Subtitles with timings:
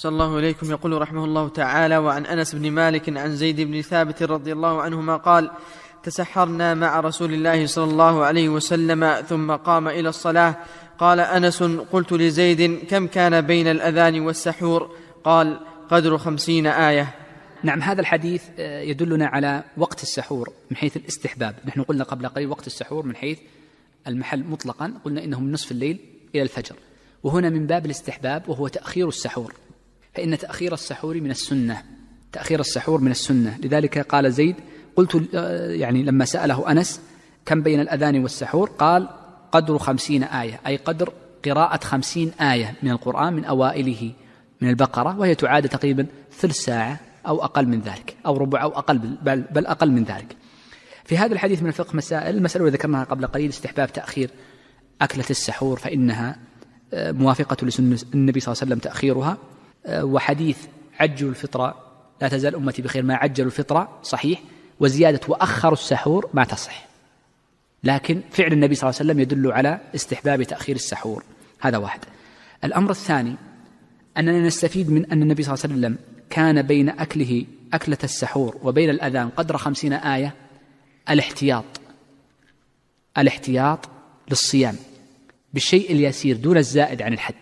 [0.00, 4.22] صلى الله إليكم يقول رحمه الله تعالى وعن أنس بن مالك عن زيد بن ثابت
[4.22, 5.50] رضي الله عنهما قال
[6.02, 10.56] تسحرنا مع رسول الله صلى الله عليه وسلم ثم قام إلى الصلاة.
[10.98, 15.60] قال أنس قلت لزيد كم كان بين الأذان والسحور؟ قال
[15.90, 17.14] قدر خمسين آية.
[17.62, 21.54] نعم هذا الحديث آه، يدلنا على وقت السحور من حيث الاستحباب.
[21.64, 23.38] نحن قلنا قبل قليل وقت السحور من حيث
[24.06, 25.98] المحل مطلقا قلنا إنه من نصف الليل
[26.34, 26.76] إلى الفجر.
[27.22, 29.54] وهنا من باب الاستحباب وهو تأخير السحور.
[30.14, 31.82] فإن تأخير السحور من السنة
[32.32, 33.58] تأخير السحور من السنة.
[33.62, 34.56] لذلك قال زيد
[34.96, 37.00] قلت آه، يعني لما سأله أنس
[37.46, 39.08] كم بين الأذان والسحور؟ قال
[39.52, 40.60] قدر خمسين آية.
[40.66, 41.12] أي قدر
[41.44, 44.12] قراءة خمسين آية من القرآن من أوائله
[44.60, 48.98] من البقرة وهي تعاد تقريبا ثلث ساعة أو أقل من ذلك أو ربع أو أقل
[48.98, 50.36] بل, بل أقل من ذلك.
[51.04, 54.30] في هذا الحديث من الفقه مسائل المسألة التي ذكرناها قبل قليل استحباب تأخير
[55.02, 56.36] أكلة السحور فإنها
[56.92, 59.38] آه، موافقة لسنة النبي صلى الله عليه وسلم تأخيرها.
[59.88, 60.58] وحديث
[61.00, 61.86] عجل الفطرة.
[62.22, 64.42] لا تزال أمتي بخير ما عجلوا الفطرة صحيح
[64.80, 66.88] وزيادة وأخروا السحور ما تصح.
[67.84, 71.24] لكن فعل النبي صلى الله عليه وسلم يدل على استحباب تأخير السحور.
[71.60, 72.00] هذا واحد.
[72.64, 73.34] الأمر الثاني
[74.16, 75.98] أننا نستفيد من أن النبي صلى الله عليه وسلم
[76.30, 80.34] كان بين أكله أكلة السحور وبين الأذان قدر خمسين آية
[81.10, 81.64] الاحتياط.
[83.18, 83.88] الاحتياط
[84.30, 84.76] للصيام
[85.54, 87.34] بالشيء اليسير دون الزائد عن الحد.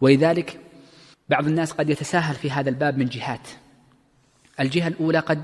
[0.00, 0.60] ولذلك
[1.28, 3.48] بعض الناس قد يتساهل في هذا الباب من جهات.
[4.60, 5.42] الجهة الأولى قد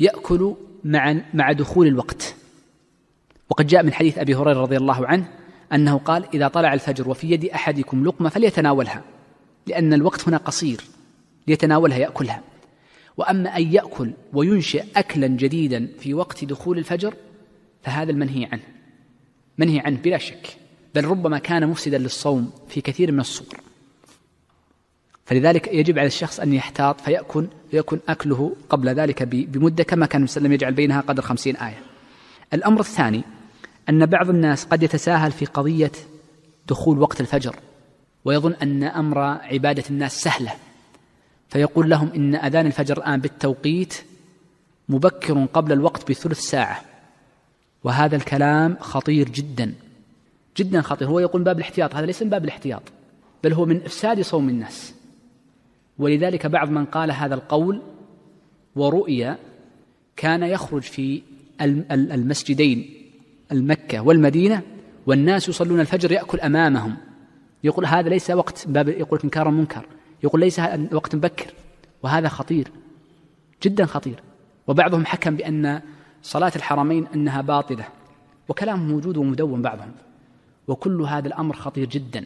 [0.00, 2.34] يأكل مع مع دخول الوقت.
[3.50, 5.28] وقد جاء من حديث أبي هريرة رضي الله عنه
[5.72, 9.02] أنه قال إذا طلع الفجر وفي يد أحدكم لقمة فليتناولها
[9.66, 10.80] لأن الوقت هنا قصير
[11.48, 12.42] ليتناولها يأكلها.
[13.16, 17.14] وأما أن يأكل وينشئ أكلا جديدا في وقت دخول الفجر
[17.82, 18.62] فهذا المنهي عنه.
[19.58, 20.56] منهي عنه بلا شك.
[20.94, 23.71] بل ربما كان مفسدا للصوم في كثير من الصور.
[25.24, 27.00] فلذلك يجب على الشخص أن يحتاط
[27.70, 31.82] فيكون أكله قبل ذلك بمدة كما كان وسلم يجعل بينها قدر خمسين آية.
[32.54, 33.22] الأمر الثاني
[33.88, 35.92] أن بعض الناس قد يتساهل في قضية
[36.68, 37.56] دخول وقت الفجر
[38.24, 40.52] ويظن أن أمر عبادة الناس سهلة
[41.48, 43.94] فيقول لهم إن أذان الفجر الآن بالتوقيت
[44.88, 46.80] مبكر قبل الوقت بثلث ساعة.
[47.84, 49.74] وهذا الكلام خطير جدا
[50.56, 51.08] جدا خطير.
[51.08, 52.82] هو يقول باب الاحتياط هذا ليس من باب الاحتياط
[53.44, 54.94] بل هو من إفساد صوم الناس.
[56.02, 57.82] ولذلك بعض من قال هذا القول
[58.76, 59.38] ورؤيا
[60.16, 61.22] كان يخرج في
[61.90, 62.90] المسجدين
[63.52, 64.62] المكة والمدينة
[65.06, 66.96] والناس يصلون الفجر يأكل أمامهم.
[67.64, 69.86] يقول هذا ليس وقت باب يقول إنكار منكر
[70.22, 70.60] يقول ليس
[70.92, 71.54] وقت مبكر.
[72.02, 72.68] وهذا خطير
[73.62, 74.22] جدا خطير.
[74.66, 75.80] وبعضهم حكم بأن
[76.22, 77.84] صلاة الحرمين أنها باطلة.
[78.48, 79.92] وكلام موجود ومدون بعضهم.
[80.68, 82.24] وكل هذا الأمر خطير جدا.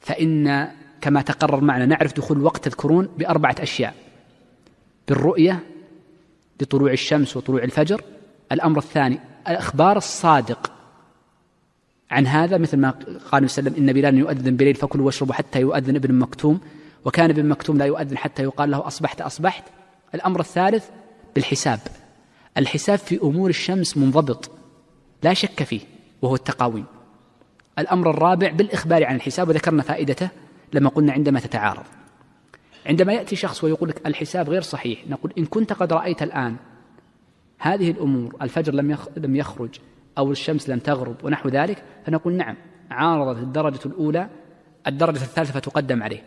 [0.00, 0.68] فإن
[1.00, 3.94] كما تقرر معنا نعرف دخول الوقت تذكرون بأربعة أشياء.
[5.08, 5.60] بالرؤية
[6.60, 8.02] لطلوع الشمس وطلوع الفجر.
[8.52, 10.72] الأمر الثاني الإخبار الصادق.
[12.10, 12.94] عن هذا مثل ما
[13.32, 16.60] قال وسلم إن بلال يؤذن بليل فكلوا واشربوا حتى يؤذن ابن مكتوم.
[17.04, 19.64] وكان ابن مكتوم لا يؤذن حتى يقال له أصبحت أصبحت.
[20.14, 20.84] الأمر الثالث
[21.34, 21.80] بالحساب.
[22.56, 24.50] الحساب في أمور الشمس منضبط
[25.22, 25.80] لا شك فيه
[26.22, 26.84] وهو التقاويم.
[27.78, 30.28] الأمر الرابع بالإخبار عن الحساب وذكرنا فائدته.
[30.72, 31.84] لما قلنا عندما تتعارض.
[32.86, 36.56] عندما يأتي شخص ويقول لك الحساب غير صحيح نقول إن كنت قد رأيت الآن
[37.58, 39.78] هذه الأمور الفجر لم لم يخرج
[40.18, 42.56] أو الشمس لم تغرب ونحو ذلك فنقول نعم
[42.90, 44.28] عارضت الدرجة الأولى
[44.86, 46.22] الدرجة الثالثة فتقدم عليه.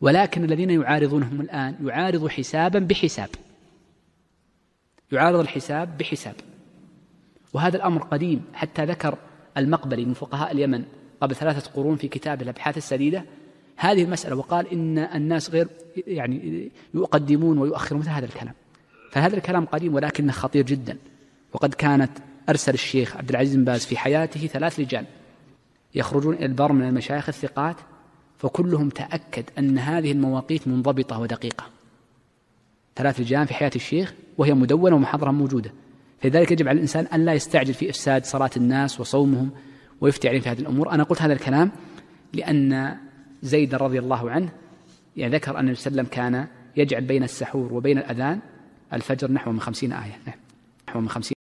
[0.00, 3.28] ولكن الذين يعارضونهم الآن يعارض حسابا بحساب.
[5.12, 6.34] يعارض الحساب بحساب.
[7.54, 9.18] وهذا الأمر قديم حتى ذكر
[9.56, 10.84] المقبري من فقهاء اليمن
[11.20, 13.24] قبل ثلاثة قرون في كتابه الأبحاث السديدة
[13.76, 15.68] هذه المسألة وقال إن الناس غير
[16.06, 18.54] يعني يقدمون ويؤخرون مثل هذا الكلام.
[19.10, 20.96] فهذا الكلام قديم ولكنه خطير جدا.
[21.52, 22.10] وقد كانت
[22.48, 25.04] أرسل الشيخ عبد العزيز بن باز في حياته ثلاث رجال
[25.94, 27.76] يخرجون إلى البر من المشايخ الثقات
[28.38, 31.64] فكلهم تأكد أن هذه المواقيت منضبطة ودقيقة.
[32.96, 35.72] ثلاث رجال في حياة الشيخ وهي مدونة ومحاضرة موجودة.
[36.20, 39.50] فلذلك يجب على الإنسان أن لا يستعجل في إفساد صلاة الناس وصومهم
[40.00, 40.90] ويفتي عليهم في هذه الأمور.
[40.90, 41.70] أنا قلت هذا الكلام
[42.32, 42.96] لأن
[43.42, 44.52] زيد رضي الله عنه
[45.16, 46.46] يعني ذكر أن النبي صلى الله عليه وسلم كان
[46.76, 48.40] يجعل بين السحور وبين الأذان
[48.92, 50.20] الفجر نحو من خمسين آية
[50.88, 51.35] نحو من خمسين